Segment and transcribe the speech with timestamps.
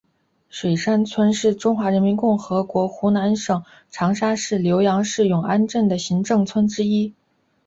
[0.49, 7.13] 水山村是中华人民共和国湖南省长沙市浏阳市永安镇的行政村之一。